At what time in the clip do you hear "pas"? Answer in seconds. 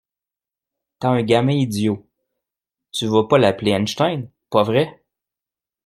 3.27-3.37, 4.49-4.63